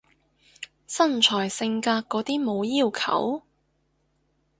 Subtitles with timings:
[0.87, 3.43] 身材性格嗰啲冇要求？